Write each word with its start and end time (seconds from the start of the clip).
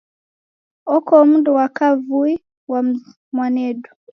Okoo 0.95 1.23
mndu 1.29 1.51
wa 1.57 1.67
kaavui 1.77 2.33
wa 2.71 2.79
mwanedu. 3.33 3.89